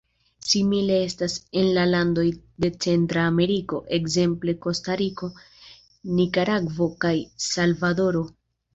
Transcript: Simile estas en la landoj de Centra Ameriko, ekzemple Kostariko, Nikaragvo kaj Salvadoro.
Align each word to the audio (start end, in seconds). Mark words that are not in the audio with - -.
Simile 0.51 0.95
estas 1.07 1.35
en 1.61 1.69
la 1.75 1.83
landoj 1.89 2.23
de 2.65 2.71
Centra 2.87 3.27
Ameriko, 3.33 3.83
ekzemple 4.01 4.59
Kostariko, 4.67 5.33
Nikaragvo 6.19 6.93
kaj 7.07 7.17
Salvadoro. 7.55 8.31